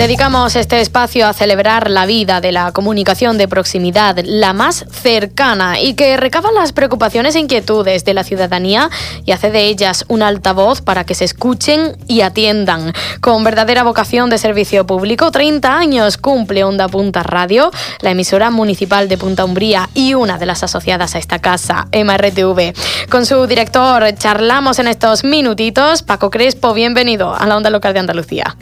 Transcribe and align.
Dedicamos 0.00 0.56
este 0.56 0.80
espacio 0.80 1.26
a 1.26 1.34
celebrar 1.34 1.90
la 1.90 2.06
vida 2.06 2.40
de 2.40 2.52
la 2.52 2.72
comunicación 2.72 3.36
de 3.36 3.48
proximidad, 3.48 4.18
la 4.24 4.54
más 4.54 4.86
cercana 4.90 5.78
y 5.78 5.92
que 5.92 6.16
recaba 6.16 6.50
las 6.52 6.72
preocupaciones 6.72 7.34
e 7.36 7.40
inquietudes 7.40 8.06
de 8.06 8.14
la 8.14 8.24
ciudadanía 8.24 8.88
y 9.26 9.32
hace 9.32 9.50
de 9.50 9.66
ellas 9.66 10.06
un 10.08 10.22
altavoz 10.22 10.80
para 10.80 11.04
que 11.04 11.14
se 11.14 11.26
escuchen 11.26 11.98
y 12.08 12.22
atiendan. 12.22 12.94
Con 13.20 13.44
verdadera 13.44 13.82
vocación 13.82 14.30
de 14.30 14.38
servicio 14.38 14.86
público, 14.86 15.30
30 15.30 15.76
años 15.76 16.16
cumple 16.16 16.64
Onda 16.64 16.88
Punta 16.88 17.22
Radio, 17.22 17.70
la 18.00 18.12
emisora 18.12 18.50
municipal 18.50 19.06
de 19.06 19.18
Punta 19.18 19.44
Umbría 19.44 19.90
y 19.92 20.14
una 20.14 20.38
de 20.38 20.46
las 20.46 20.62
asociadas 20.62 21.14
a 21.14 21.18
esta 21.18 21.40
casa, 21.40 21.88
MRTV. 21.92 22.72
Con 23.10 23.26
su 23.26 23.46
director 23.46 24.02
charlamos 24.14 24.78
en 24.78 24.88
estos 24.88 25.24
minutitos. 25.24 26.02
Paco 26.02 26.30
Crespo, 26.30 26.72
bienvenido 26.72 27.34
a 27.34 27.46
la 27.46 27.54
Onda 27.54 27.68
Local 27.68 27.92
de 27.92 28.00
Andalucía. 28.00 28.56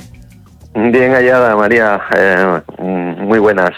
Bien 0.80 1.12
hallada, 1.12 1.56
María. 1.56 2.00
Eh, 2.16 2.60
muy 2.78 3.40
buenas. 3.40 3.72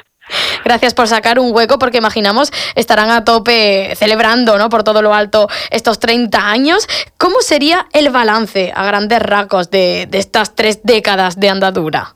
Gracias 0.64 0.92
por 0.92 1.09
sacar 1.09 1.38
un 1.38 1.54
hueco 1.54 1.78
porque 1.78 1.96
imaginamos 1.96 2.52
estarán 2.76 3.10
a 3.10 3.24
tope 3.24 3.95
celebrando 3.96 4.59
¿no? 4.59 4.68
por 4.68 4.84
todo 4.84 5.00
lo 5.00 5.14
alto 5.14 5.48
estos 5.70 5.98
30 5.98 6.50
años. 6.50 6.86
¿Cómo 7.16 7.40
sería 7.40 7.86
el 7.95 8.10
balance 8.10 8.70
a 8.76 8.84
grandes 8.84 9.23
rasgos 9.23 9.70
de, 9.70 10.09
estas 10.12 10.54
tres 10.54 10.82
décadas 10.84 11.40
de 11.40 11.48
andadura? 11.48 12.15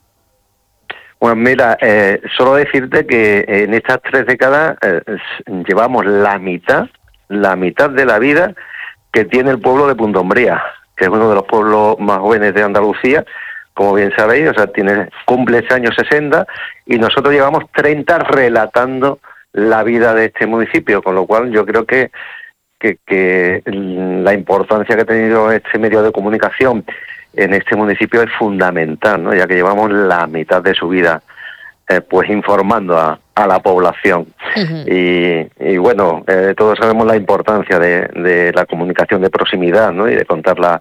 Pues 1.19 1.35
mira, 1.35 1.79
eh, 1.81 2.21
solo 2.37 2.57
decirte 2.57 3.07
que 3.07 3.47
en 3.49 3.73
estas 3.73 4.03
tres 4.03 4.27
décadas 4.27 4.77
eh, 4.83 5.01
llevamos 5.67 6.05
la 6.05 6.39
mitad, 6.39 6.89
la 7.29 7.57
mitad 7.57 7.89
de 7.89 8.05
la 8.05 8.19
vida 8.19 8.55
que 9.11 9.25
tiene 9.25 9.51
el 9.51 9.61
pueblo 9.61 9.87
de 9.87 9.95
Punta 9.95 10.21
Umbría, 10.21 10.63
que 10.95 11.05
es 11.05 11.11
uno 11.11 11.31
de 11.31 11.37
los 11.37 11.45
pueblos 11.45 11.99
más 12.01 12.19
jóvenes 12.19 12.53
de 12.53 12.63
Andalucía 12.63 13.25
como 13.75 13.95
bien 13.95 14.13
sabéis, 14.17 14.49
o 14.49 14.55
sea, 14.55 14.69
tiene, 14.69 15.09
cumple 15.27 15.59
ese 15.59 15.75
año 15.75 15.91
60 15.93 16.47
y 16.87 16.97
nosotros 16.97 17.35
llevamos 17.35 17.65
30 17.73 18.19
relatando 18.21 19.19
la 19.53 19.83
vida 19.83 20.15
de 20.15 20.27
este 20.27 20.47
municipio, 20.47 21.03
con 21.03 21.17
lo 21.17 21.27
cual 21.27 21.51
yo 21.51 21.67
creo 21.67 21.85
que, 21.85 22.11
que, 22.79 23.63
la 23.67 24.33
importancia 24.33 24.95
que 24.95 25.03
ha 25.03 25.07
tenido 25.07 25.51
este 25.51 25.79
medio 25.79 26.03
de 26.03 26.13
comunicación 26.13 26.85
en 27.35 27.55
este 27.55 27.75
municipio 27.75 28.23
es 28.23 28.31
fundamental, 28.39 29.23
¿no? 29.23 29.35
ya 29.35 29.47
que 29.47 29.55
llevamos 29.55 29.91
la 29.91 30.27
mitad 30.27 30.63
de 30.63 30.75
su 30.75 30.89
vida 30.89 31.23
eh, 31.89 32.01
pues 32.01 32.31
informando 32.31 32.97
a, 32.97 33.19
la 33.47 33.59
población. 33.59 34.27
y, 34.87 35.77
bueno, 35.79 36.25
eh, 36.29 36.55
todos 36.57 36.79
sabemos 36.79 37.07
la 37.07 37.17
importancia 37.17 37.79
de, 37.81 38.07
de, 38.15 38.53
la 38.53 38.65
comunicación 38.67 39.21
de 39.23 39.31
proximidad 39.31 39.93
¿no? 39.93 40.09
y 40.09 40.15
de 40.15 40.25
contar 40.25 40.59
la, 40.59 40.81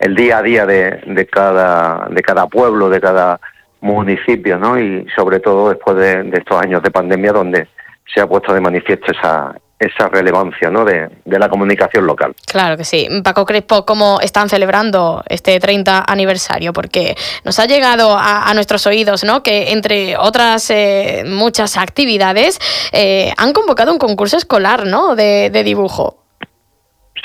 el 0.00 0.16
día 0.16 0.38
a 0.38 0.42
día 0.42 0.66
de, 0.66 1.02
de, 1.06 1.26
cada, 1.26 2.08
de 2.10 2.22
cada 2.22 2.46
pueblo, 2.46 2.88
de 2.88 3.00
cada 3.00 3.38
municipio, 3.82 4.58
¿no? 4.58 4.78
Y 4.78 5.06
sobre 5.14 5.40
todo 5.40 5.68
después 5.68 5.96
de, 5.96 6.30
estos 6.32 6.60
años 6.60 6.82
de 6.82 6.90
pandemia 6.90 7.32
donde 7.32 7.68
se 8.12 8.20
ha 8.20 8.26
puesto 8.26 8.52
de 8.54 8.60
manifiesto 8.60 9.12
esa, 9.12 9.54
esa 9.78 10.08
relevancia 10.08 10.70
¿no? 10.70 10.84
de, 10.84 11.10
la 11.26 11.48
comunicación 11.48 12.06
local. 12.06 12.34
Claro 12.46 12.76
que 12.76 12.84
sí. 12.84 13.08
Paco 13.22 13.44
Crespo, 13.44 13.84
¿cómo 13.86 14.20
están 14.20 14.48
celebrando 14.48 15.22
este 15.28 15.60
30 15.60 16.04
aniversario? 16.08 16.72
Porque 16.72 17.14
nos 17.44 17.58
ha 17.60 17.66
llegado 17.66 18.16
a, 18.18 18.52
nuestros 18.54 18.86
oídos 18.86 19.22
¿no? 19.22 19.42
que, 19.42 19.70
entre 19.70 20.16
otras 20.16 20.70
eh, 20.70 21.24
muchas 21.26 21.76
actividades, 21.76 22.58
eh, 22.92 23.32
han 23.36 23.52
convocado 23.52 23.92
un 23.92 23.98
concurso 23.98 24.36
escolar 24.36 24.86
¿no? 24.86 25.14
de 25.14 25.62
dibujo. 25.62 26.19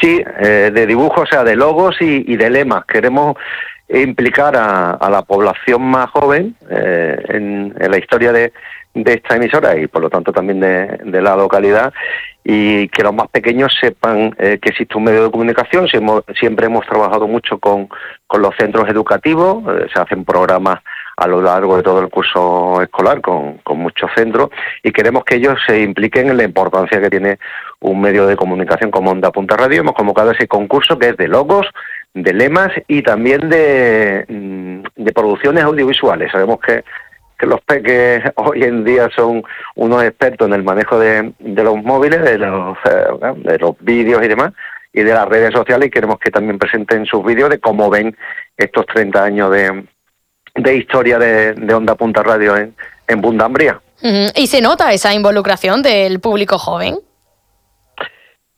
Sí, 0.01 0.21
eh, 0.39 0.71
de 0.73 0.85
dibujo, 0.85 1.21
o 1.21 1.25
sea, 1.25 1.43
de 1.43 1.55
logos 1.55 1.95
y, 1.99 2.35
de 2.35 2.49
lemas. 2.49 2.85
Queremos 2.85 3.37
implicar 3.87 4.55
a, 4.57 5.09
la 5.09 5.21
población 5.21 5.83
más 5.83 6.09
joven 6.09 6.55
eh, 6.69 7.15
en, 7.29 7.73
la 7.77 7.97
historia 7.97 8.31
de, 8.31 8.51
esta 8.93 9.35
emisora 9.35 9.77
y 9.77 9.87
por 9.87 10.01
lo 10.01 10.09
tanto 10.09 10.31
también 10.31 10.59
de, 10.59 11.21
la 11.21 11.35
localidad 11.35 11.93
y 12.43 12.87
que 12.89 13.03
los 13.03 13.13
más 13.13 13.27
pequeños 13.27 13.75
sepan 13.79 14.35
eh, 14.39 14.59
que 14.61 14.69
existe 14.69 14.97
un 14.97 15.03
medio 15.05 15.25
de 15.25 15.31
comunicación. 15.31 15.87
Siempre 15.87 16.65
hemos 16.65 16.85
trabajado 16.85 17.27
mucho 17.27 17.57
con, 17.57 17.87
con 18.27 18.41
los 18.41 18.55
centros 18.57 18.89
educativos, 18.89 19.63
se 19.93 19.99
hacen 19.99 20.25
programas 20.25 20.79
a 21.17 21.27
lo 21.27 21.41
largo 21.41 21.77
de 21.77 21.83
todo 21.83 21.99
el 21.99 22.09
curso 22.09 22.81
escolar 22.81 23.21
con, 23.21 23.59
con 23.59 23.79
muchos 23.79 24.09
centros 24.15 24.49
y 24.83 24.91
queremos 24.91 25.23
que 25.23 25.35
ellos 25.35 25.57
se 25.65 25.81
impliquen 25.81 26.29
en 26.29 26.37
la 26.37 26.43
importancia 26.43 27.01
que 27.01 27.09
tiene 27.09 27.39
un 27.79 28.01
medio 28.01 28.25
de 28.27 28.35
comunicación 28.35 28.91
como 28.91 29.11
Onda 29.11 29.31
Punta 29.31 29.55
Radio. 29.55 29.81
Hemos 29.81 29.95
convocado 29.95 30.31
ese 30.31 30.47
concurso 30.47 30.97
que 30.97 31.09
es 31.09 31.17
de 31.17 31.27
logos, 31.27 31.67
de 32.13 32.33
lemas 32.33 32.71
y 32.87 33.01
también 33.01 33.49
de, 33.49 34.25
mm, 34.27 35.03
de 35.03 35.13
producciones 35.13 35.63
audiovisuales. 35.63 36.31
Sabemos 36.31 36.59
que, 36.59 36.83
que 37.37 37.45
los 37.45 37.61
peques 37.61 38.23
hoy 38.35 38.63
en 38.63 38.83
día 38.83 39.09
son 39.15 39.43
unos 39.75 40.03
expertos 40.03 40.47
en 40.47 40.53
el 40.53 40.63
manejo 40.63 40.99
de, 40.99 41.33
de 41.39 41.63
los 41.63 41.77
móviles, 41.83 42.21
de 42.23 42.37
los, 42.37 42.77
eh, 42.85 43.33
de 43.37 43.57
los 43.59 43.75
vídeos 43.79 44.23
y 44.23 44.27
demás, 44.27 44.51
y 44.91 45.03
de 45.03 45.13
las 45.13 45.27
redes 45.27 45.53
sociales, 45.53 45.87
y 45.87 45.91
queremos 45.91 46.19
que 46.19 46.31
también 46.31 46.57
presenten 46.57 47.05
sus 47.05 47.23
vídeos 47.23 47.49
de 47.49 47.59
cómo 47.59 47.89
ven 47.89 48.15
estos 48.57 48.85
30 48.85 49.23
años 49.23 49.51
de, 49.51 49.83
de 50.55 50.75
historia 50.75 51.19
de, 51.19 51.53
de 51.53 51.73
Onda 51.73 51.95
Punta 51.95 52.23
Radio 52.23 52.57
en, 52.57 52.73
en 53.07 53.21
Bundambria. 53.21 53.81
¿Y 54.35 54.47
se 54.47 54.61
nota 54.61 54.93
esa 54.93 55.13
involucración 55.13 55.81
del 55.81 56.19
público 56.19 56.57
joven? 56.57 56.99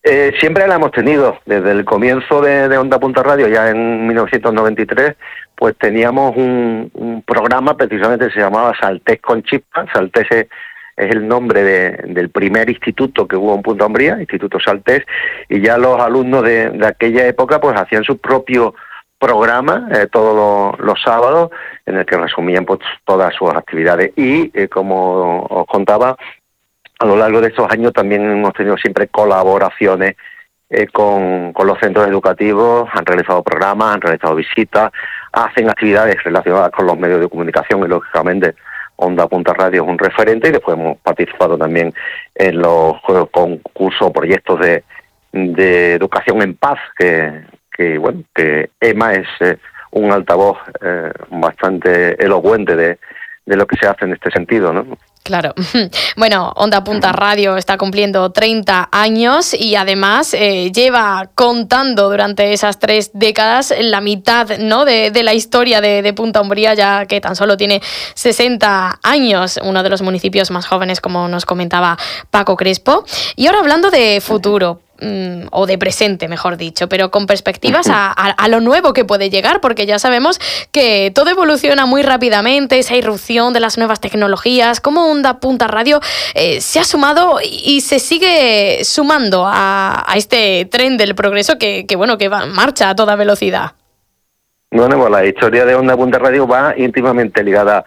Eh, 0.03 0.33
siempre 0.39 0.67
la 0.67 0.75
hemos 0.75 0.91
tenido. 0.91 1.39
Desde 1.45 1.71
el 1.71 1.83
comienzo 1.83 2.41
de, 2.41 2.69
de, 2.69 2.77
Onda 2.77 2.99
Punta 2.99 3.23
Radio, 3.23 3.47
ya 3.47 3.69
en 3.69 4.07
1993, 4.07 5.15
pues 5.55 5.75
teníamos 5.77 6.35
un, 6.37 6.89
un 6.93 7.21
programa 7.23 7.75
precisamente 7.75 8.31
se 8.31 8.39
llamaba 8.39 8.73
Saltés 8.79 9.21
con 9.21 9.43
Chispa. 9.43 9.85
Saltés 9.93 10.27
es, 10.31 10.47
el 10.95 11.27
nombre 11.27 11.61
de, 11.61 11.91
del 12.07 12.29
primer 12.29 12.69
instituto 12.69 13.27
que 13.27 13.35
hubo 13.35 13.53
en 13.53 13.61
Punta 13.61 13.85
Umbría, 13.85 14.19
Instituto 14.19 14.59
Saltés, 14.59 15.03
y 15.47 15.61
ya 15.61 15.77
los 15.77 15.99
alumnos 15.99 16.43
de, 16.43 16.71
de 16.71 16.87
aquella 16.87 17.27
época 17.27 17.61
pues 17.61 17.79
hacían 17.79 18.03
su 18.03 18.17
propio 18.17 18.73
programa 19.19 19.87
eh, 19.91 20.07
todos 20.07 20.79
los, 20.79 21.01
sábados 21.01 21.51
en 21.85 21.97
el 21.97 22.05
que 22.05 22.17
resumían 22.17 22.65
pues, 22.65 22.79
todas 23.05 23.33
sus 23.35 23.49
actividades. 23.51 24.11
Y 24.15 24.51
eh, 24.53 24.67
como 24.67 25.43
os 25.43 25.67
contaba 25.67 26.15
a 26.99 27.05
lo 27.05 27.15
largo 27.15 27.41
de 27.41 27.49
estos 27.49 27.69
años 27.71 27.93
también 27.93 28.29
hemos 28.29 28.53
tenido 28.53 28.77
siempre 28.77 29.07
colaboraciones 29.07 30.15
eh, 30.69 30.87
con, 30.87 31.53
con, 31.53 31.67
los 31.67 31.79
centros 31.79 32.07
educativos, 32.07 32.89
han 32.91 33.05
realizado 33.05 33.43
programas, 33.43 33.95
han 33.95 34.01
realizado 34.01 34.35
visitas, 34.35 34.91
hacen 35.31 35.69
actividades 35.69 36.21
relacionadas 36.23 36.71
con 36.71 36.87
los 36.87 36.97
medios 36.97 37.21
de 37.21 37.29
comunicación 37.29 37.83
y 37.83 37.87
lógicamente 37.87 38.55
Onda 38.97 39.27
Punta 39.27 39.53
Radio 39.53 39.83
es 39.83 39.89
un 39.89 39.97
referente 39.97 40.49
y 40.49 40.51
después 40.51 40.77
hemos 40.77 40.97
participado 40.97 41.57
también 41.57 41.93
en 42.35 42.57
los 42.59 42.95
concursos 43.31 44.11
proyectos 44.11 44.59
de, 44.59 44.83
de 45.31 45.93
educación 45.93 46.41
en 46.41 46.55
paz 46.55 46.79
que, 46.97 47.45
que 47.77 47.97
bueno 47.97 48.23
que 48.33 48.71
Emma 48.81 49.13
es 49.13 49.27
eh, 49.39 49.57
un 49.91 50.11
altavoz 50.11 50.57
eh, 50.81 51.11
bastante 51.29 52.21
elocuente 52.23 52.75
de, 52.75 52.97
de 53.45 53.55
lo 53.55 53.65
que 53.65 53.77
se 53.77 53.87
hace 53.87 54.05
en 54.05 54.13
este 54.13 54.31
sentido, 54.31 54.73
¿no? 54.73 54.85
Claro. 55.27 55.53
Bueno, 56.15 56.51
Onda 56.55 56.83
Punta 56.83 57.11
Radio 57.11 57.57
está 57.57 57.77
cumpliendo 57.77 58.31
30 58.31 58.89
años 58.91 59.53
y 59.53 59.75
además 59.75 60.33
eh, 60.33 60.71
lleva 60.71 61.29
contando 61.35 62.09
durante 62.09 62.53
esas 62.53 62.79
tres 62.79 63.11
décadas 63.13 63.71
la 63.79 64.01
mitad 64.01 64.57
¿no? 64.57 64.83
de, 64.83 65.11
de 65.11 65.23
la 65.23 65.35
historia 65.35 65.79
de, 65.79 66.01
de, 66.01 66.13
Punta 66.13 66.41
Umbría, 66.41 66.73
ya 66.73 67.05
que 67.05 67.21
tan 67.21 67.35
solo 67.35 67.55
tiene 67.55 67.81
60 68.15 68.99
años, 69.03 69.59
uno 69.63 69.83
de 69.83 69.89
los 69.89 70.01
municipios 70.01 70.49
más 70.49 70.65
jóvenes, 70.65 71.01
como 71.01 71.27
nos 71.27 71.45
comentaba 71.45 71.97
Paco 72.31 72.55
Crespo. 72.55 73.05
Y 73.35 73.45
ahora 73.45 73.59
hablando 73.59 73.91
de 73.91 74.19
futuro, 74.21 74.81
Mm, 74.99 75.49
o 75.51 75.67
de 75.67 75.77
presente, 75.77 76.27
mejor 76.27 76.57
dicho, 76.57 76.89
pero 76.89 77.11
con 77.11 77.27
perspectivas 77.27 77.87
a, 77.87 78.47
lo 78.47 78.61
nuevo 78.61 78.93
que 78.93 79.05
puede 79.05 79.29
llegar, 79.29 79.61
porque 79.61 79.85
ya 79.85 79.99
sabemos 79.99 80.39
que 80.71 81.11
todo 81.13 81.29
evoluciona 81.29 81.85
muy 81.85 82.01
rápidamente, 82.01 82.79
esa 82.79 82.95
irrupción 82.95 83.53
de 83.53 83.59
las 83.59 83.77
nuevas 83.77 83.99
tecnologías, 83.99 84.81
como 84.81 85.11
Onda 85.11 85.39
Punta 85.39 85.67
Radio 85.67 85.99
eh, 86.33 86.61
se 86.61 86.79
ha 86.79 86.83
sumado 86.83 87.37
y 87.43 87.81
se 87.81 87.99
sigue 87.99 88.83
sumando 88.83 89.43
a, 89.45 90.03
este 90.15 90.65
tren 90.65 90.97
del 90.97 91.13
progreso 91.13 91.59
que, 91.59 91.85
bueno, 91.95 92.17
que 92.17 92.27
va 92.27 92.47
marcha 92.47 92.89
a 92.89 92.95
toda 92.95 93.15
velocidad. 93.15 93.73
Bueno, 94.71 94.97
pues 94.97 95.11
la 95.11 95.25
historia 95.25 95.63
de 95.65 95.75
Onda 95.75 95.95
Punta 95.95 96.17
Radio 96.17 96.47
va 96.47 96.73
íntimamente 96.75 97.43
ligada 97.43 97.85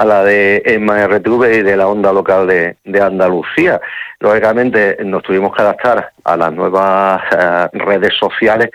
a 0.00 0.04
la 0.06 0.24
de 0.24 0.78
MRTV 0.80 1.58
y 1.58 1.62
de 1.62 1.76
la 1.76 1.86
onda 1.86 2.10
local 2.10 2.46
de, 2.46 2.76
de 2.84 3.02
Andalucía. 3.02 3.78
Lógicamente 4.18 4.96
nos 5.04 5.22
tuvimos 5.22 5.54
que 5.54 5.60
adaptar 5.60 6.12
a 6.24 6.36
las 6.38 6.50
nuevas 6.54 7.22
eh, 7.30 7.68
redes 7.74 8.14
sociales 8.18 8.70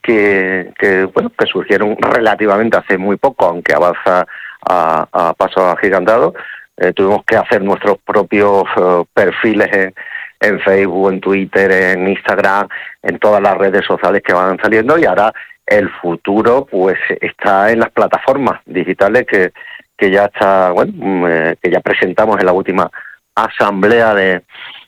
que, 0.00 0.70
que, 0.78 1.06
bueno, 1.06 1.32
que 1.36 1.46
surgieron 1.46 1.96
relativamente 2.00 2.76
hace 2.76 2.96
muy 2.96 3.16
poco, 3.16 3.46
aunque 3.46 3.74
avanza 3.74 4.24
a, 4.70 5.08
a 5.10 5.34
pasos 5.34 5.64
agigantados. 5.64 6.34
Eh, 6.76 6.92
tuvimos 6.92 7.24
que 7.24 7.36
hacer 7.36 7.60
nuestros 7.60 7.98
propios 7.98 8.62
eh, 8.76 9.02
perfiles 9.12 9.68
en, 9.72 9.92
en 10.38 10.60
Facebook, 10.60 11.10
en 11.10 11.20
Twitter, 11.20 11.72
en 11.72 12.06
Instagram, 12.06 12.68
en 13.02 13.18
todas 13.18 13.42
las 13.42 13.58
redes 13.58 13.84
sociales 13.84 14.22
que 14.24 14.32
van 14.32 14.56
saliendo 14.62 14.96
y 14.96 15.06
ahora 15.06 15.32
el 15.66 15.90
futuro 16.00 16.68
pues 16.70 16.98
está 17.20 17.72
en 17.72 17.80
las 17.80 17.90
plataformas 17.90 18.60
digitales 18.64 19.26
que, 19.26 19.50
que 19.98 20.10
ya 20.10 20.26
está, 20.26 20.70
bueno, 20.70 20.92
mm, 20.94 21.26
eh, 21.26 21.56
que 21.60 21.70
ya 21.70 21.80
presentamos 21.80 22.38
en 22.38 22.46
la 22.46 22.52
última 22.52 22.90
asamblea 23.34 24.14
de, 24.14 24.42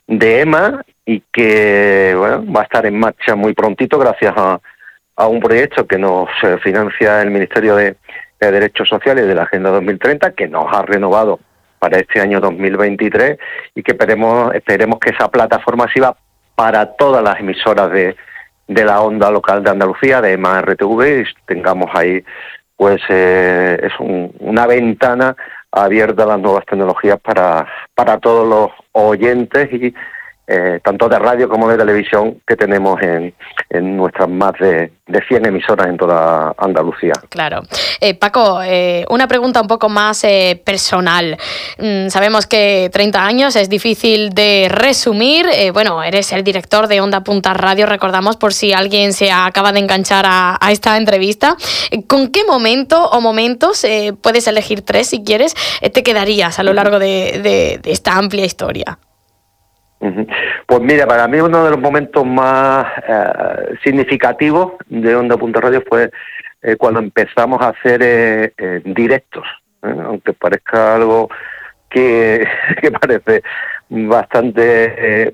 de 0.07 0.41
EMA 0.41 0.81
y 1.05 1.21
que 1.31 2.15
bueno, 2.17 2.45
va 2.51 2.61
a 2.61 2.63
estar 2.63 2.85
en 2.85 2.97
marcha 2.97 3.35
muy 3.35 3.53
prontito 3.53 3.99
gracias 3.99 4.33
a, 4.35 4.59
a 5.15 5.27
un 5.27 5.39
proyecto 5.39 5.85
que 5.85 5.97
nos 5.97 6.29
eh, 6.43 6.57
financia 6.63 7.21
el 7.21 7.31
Ministerio 7.31 7.75
de, 7.75 7.95
Derechos 8.39 8.89
Sociales 8.89 9.27
de 9.27 9.35
la 9.35 9.43
Agenda 9.43 9.69
2030, 9.69 10.31
que 10.31 10.47
nos 10.47 10.65
ha 10.73 10.81
renovado 10.81 11.39
para 11.77 11.99
este 11.99 12.19
año 12.19 12.39
2023 12.39 13.37
y 13.75 13.83
que 13.83 13.91
esperemos, 13.91 14.51
esperemos 14.55 14.97
que 14.99 15.11
esa 15.11 15.29
plataforma 15.29 15.87
sirva 15.93 16.17
para 16.55 16.87
todas 16.93 17.23
las 17.23 17.39
emisoras 17.39 17.91
de, 17.91 18.15
de 18.67 18.83
la 18.83 19.01
onda 19.01 19.29
local 19.29 19.63
de 19.63 19.69
Andalucía, 19.69 20.21
de 20.21 20.33
EMA 20.33 20.61
RTV, 20.63 21.21
y 21.21 21.23
tengamos 21.45 21.91
ahí 21.93 22.23
pues 22.81 22.99
eh, 23.09 23.77
es 23.79 23.93
una 23.99 24.65
ventana 24.65 25.35
abierta 25.71 26.23
a 26.23 26.25
las 26.25 26.39
nuevas 26.39 26.65
tecnologías 26.65 27.19
para, 27.21 27.67
para 27.93 28.17
todos 28.17 28.47
los 28.49 28.71
oyentes 28.93 29.71
y 29.71 29.93
eh, 30.53 30.81
tanto 30.83 31.07
de 31.07 31.17
radio 31.17 31.47
como 31.47 31.69
de 31.69 31.77
televisión 31.77 32.41
que 32.45 32.57
tenemos 32.57 33.01
en, 33.01 33.33
en 33.69 33.95
nuestras 33.95 34.27
más 34.27 34.51
de, 34.59 34.91
de 35.07 35.21
100 35.25 35.45
emisoras 35.45 35.87
en 35.87 35.95
toda 35.95 36.53
Andalucía. 36.57 37.13
Claro. 37.29 37.61
Eh, 38.01 38.15
Paco, 38.15 38.61
eh, 38.61 39.05
una 39.09 39.29
pregunta 39.29 39.61
un 39.61 39.69
poco 39.69 39.87
más 39.87 40.25
personal. 40.65 41.37
Mm, 41.77 42.09
sabemos 42.09 42.47
que 42.47 42.89
30 42.91 43.25
años 43.25 43.55
es 43.55 43.69
difícil 43.69 44.31
de 44.31 44.67
resumir. 44.69 45.45
bueno, 45.71 46.03
eres 46.03 46.33
el 46.33 46.43
director 46.43 46.87
de 46.89 46.99
Onda 46.99 47.21
Punta 47.21 47.53
Radio, 47.53 47.85
recordamos 47.85 48.35
por 48.35 48.53
si 48.53 48.73
alguien 48.73 49.13
se 49.13 49.31
acaba 49.31 49.71
de 49.71 49.79
enganchar 49.79 50.25
a, 50.27 50.57
esta 50.69 50.97
entrevista. 50.97 51.55
¿Con 52.07 52.27
qué 52.27 52.43
momento 52.43 53.09
o 53.09 53.21
momentos, 53.21 53.85
puedes 54.21 54.47
elegir 54.47 54.81
tres 54.81 55.07
si 55.07 55.23
quieres, 55.23 55.55
te 55.93 56.03
quedarías 56.03 56.59
a 56.59 56.63
lo 56.63 56.73
largo 56.73 56.99
de 56.99 57.79
esta 57.85 58.17
amplia 58.17 58.43
historia? 58.43 58.97
Pues 60.65 60.81
mira, 60.81 61.05
para 61.05 61.27
mí 61.27 61.39
uno 61.39 61.63
de 61.63 61.71
los 61.71 61.79
momentos 61.79 62.25
más 62.25 62.87
eh, 63.07 63.75
significativos 63.83 64.73
de 64.87 65.15
Onda 65.15 65.37
Punta 65.37 65.61
Radio 65.61 65.83
fue 65.87 66.09
eh, 66.63 66.75
cuando 66.75 66.99
empezamos 66.99 67.61
a 67.61 67.69
hacer 67.69 67.99
eh, 68.01 68.81
directos, 68.83 69.45
aunque 69.81 70.33
parezca 70.33 70.95
algo 70.95 71.29
que, 71.87 72.47
parece 73.01 73.43
bastante 73.89 75.33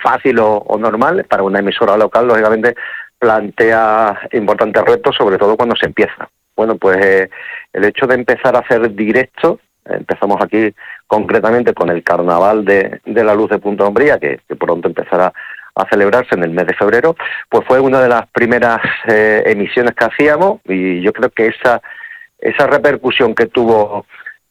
fácil 0.00 0.38
o, 0.38 0.78
normal, 0.78 1.26
para 1.28 1.42
una 1.42 1.58
emisora 1.58 1.96
local, 1.96 2.28
lógicamente, 2.28 2.74
plantea 3.18 4.20
importantes 4.32 4.84
retos, 4.84 5.16
sobre 5.16 5.36
todo 5.36 5.56
cuando 5.56 5.76
se 5.76 5.86
empieza. 5.86 6.30
Bueno, 6.56 6.76
pues 6.76 7.28
el 7.72 7.84
hecho 7.84 8.06
de 8.06 8.14
empezar 8.14 8.56
a 8.56 8.60
hacer 8.60 8.94
directos 8.94 9.58
Empezamos 9.84 10.40
aquí 10.40 10.74
concretamente 11.06 11.74
con 11.74 11.90
el 11.90 12.02
Carnaval 12.02 12.64
de, 12.64 13.00
la 13.04 13.34
Luz 13.34 13.50
de 13.50 13.58
Punta 13.58 13.84
Umbría, 13.84 14.18
que, 14.18 14.40
pronto 14.58 14.88
empezará 14.88 15.32
a 15.74 15.88
celebrarse 15.88 16.34
en 16.34 16.44
el 16.44 16.50
mes 16.50 16.66
de 16.66 16.74
febrero, 16.74 17.16
pues 17.48 17.64
fue 17.66 17.80
una 17.80 18.00
de 18.00 18.08
las 18.08 18.28
primeras 18.28 18.78
eh, 19.08 19.42
emisiones 19.46 19.94
que 19.94 20.04
hacíamos 20.04 20.60
y 20.66 21.00
yo 21.00 21.12
creo 21.12 21.30
que 21.30 21.46
esa, 21.46 21.80
esa 22.38 22.66
repercusión 22.66 23.34
que 23.34 23.46
tuvo 23.46 24.04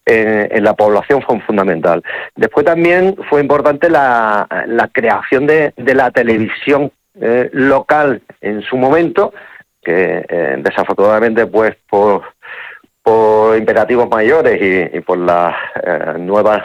en, 0.05 0.63
la 0.63 0.73
población 0.73 1.21
fue 1.21 1.39
fundamental. 1.41 2.03
Después 2.35 2.65
también 2.65 3.15
fue 3.29 3.41
importante 3.41 3.89
la, 3.89 4.47
creación 4.91 5.47
de, 5.47 5.73
la 5.77 6.11
televisión 6.11 6.91
eh, 7.19 7.49
local 7.53 8.21
en 8.41 8.61
su 8.63 8.77
momento, 8.77 9.33
que 9.81 10.25
eh, 10.27 10.55
desafortunadamente 10.59 11.45
pues 11.47 11.75
por 11.89 12.23
por 13.03 13.57
imperativos 13.57 14.09
mayores 14.09 14.91
y, 14.93 14.99
por 15.01 15.17
las 15.17 15.55
eh, 15.83 16.13
nuevas 16.19 16.63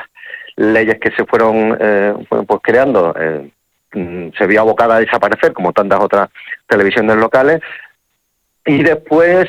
leyes 0.56 0.98
que 1.00 1.10
se 1.12 1.24
fueron, 1.24 1.76
eh, 1.80 2.14
pues 2.28 2.60
creando, 2.62 3.14
eh, 3.18 3.50
mm, 3.92 4.28
se 4.36 4.46
vio 4.46 4.60
abocada 4.60 4.96
a 4.96 5.00
desaparecer 5.00 5.52
como 5.52 5.72
tantas 5.72 6.00
otras 6.00 6.28
televisiones 6.66 7.16
locales. 7.16 7.60
Y 8.64 8.82
después, 8.82 9.48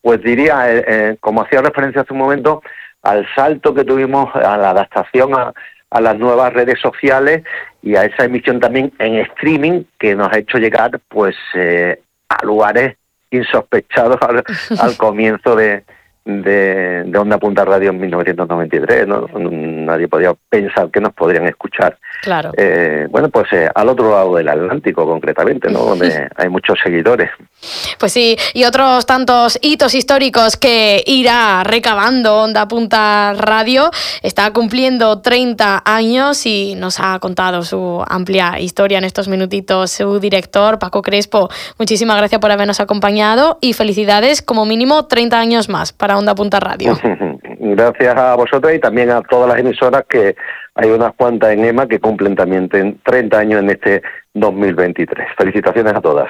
pues 0.00 0.22
diría, 0.22 1.16
como 1.18 1.42
hacía 1.42 1.60
referencia 1.60 2.02
hace 2.02 2.12
un 2.12 2.20
momento, 2.20 2.62
al 3.02 3.26
salto 3.34 3.74
que 3.74 3.82
tuvimos 3.82 4.32
a 4.32 4.56
la 4.56 4.70
adaptación 4.70 5.34
a, 5.34 5.52
a 5.90 6.00
las 6.00 6.16
nuevas 6.16 6.52
redes 6.52 6.78
sociales 6.80 7.42
y 7.82 7.96
a 7.96 8.04
esa 8.04 8.26
emisión 8.26 8.60
también 8.60 8.92
en 9.00 9.16
streaming 9.16 9.82
que 9.98 10.14
nos 10.14 10.32
ha 10.32 10.38
hecho 10.38 10.58
llegar 10.58 11.00
pues 11.08 11.34
a 12.28 12.44
lugares 12.44 12.96
insospechados 13.36 14.18
al, 14.78 14.96
comienzo 14.96 15.56
de, 15.56 15.84
de, 16.26 17.12
Onda 17.16 17.38
Punta 17.38 17.64
Radio 17.64 17.90
en 17.90 18.00
1993. 18.00 19.06
¿no? 19.06 19.26
Nadie 19.38 20.08
podía 20.08 20.34
pensar 20.48 20.90
que 20.90 21.00
nos 21.00 21.12
podrían 21.12 21.46
escuchar. 21.46 21.96
Claro. 22.22 22.52
Eh, 22.56 23.06
bueno, 23.10 23.28
pues 23.30 23.52
eh, 23.52 23.68
al 23.74 23.88
otro 23.88 24.10
lado 24.10 24.34
del 24.36 24.48
Atlántico, 24.48 25.06
concretamente, 25.06 25.70
¿no? 25.70 25.80
donde 25.80 26.28
hay 26.36 26.48
muchos 26.48 26.78
seguidores. 26.82 27.30
Pues 27.98 28.12
sí, 28.12 28.36
y 28.54 28.64
otros 28.64 29.06
tantos 29.06 29.58
hitos 29.62 29.94
históricos 29.94 30.56
que 30.56 31.02
irá 31.06 31.62
recabando 31.64 32.42
Onda 32.42 32.66
Punta 32.68 33.32
Radio. 33.34 33.90
Está 34.22 34.52
cumpliendo 34.52 35.20
30 35.20 35.82
años 35.84 36.44
y 36.46 36.74
nos 36.74 36.98
ha 37.00 37.18
contado 37.20 37.62
su 37.62 38.04
amplia 38.08 38.58
historia 38.58 38.98
en 38.98 39.04
estos 39.04 39.28
minutitos 39.28 39.92
su 39.92 40.18
director, 40.20 40.78
Paco 40.78 41.02
Crespo. 41.02 41.48
Muchísimas 41.78 42.16
gracias 42.16 42.40
por 42.40 42.50
habernos 42.50 42.80
acompañado 42.80 43.58
y 43.60 43.72
felicidades, 43.72 44.42
como 44.42 44.66
mínimo 44.66 45.06
30 45.06 45.38
años 45.38 45.68
más 45.68 45.92
Onda 46.16 46.34
Punta 46.34 46.60
Radio. 46.60 46.94
Gracias 47.60 48.16
a 48.16 48.34
vosotros 48.34 48.72
y 48.74 48.78
también 48.78 49.10
a 49.10 49.22
todas 49.22 49.48
las 49.48 49.58
emisoras 49.58 50.04
que 50.08 50.34
hay 50.74 50.90
unas 50.90 51.14
cuantas 51.14 51.50
en 51.52 51.64
EMA 51.64 51.86
que 51.86 52.00
cumplen 52.00 52.34
también 52.34 52.68
30 52.68 53.38
años 53.38 53.60
en 53.60 53.70
este 53.70 54.02
2023. 54.34 55.28
Felicitaciones 55.36 55.94
a 55.94 56.00
todas. 56.00 56.28